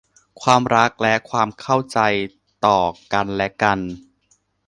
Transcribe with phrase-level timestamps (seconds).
[0.41, 1.99] ความรักและความเข้าใจ
[2.65, 2.79] ต่อ
[3.13, 3.79] กันและกัน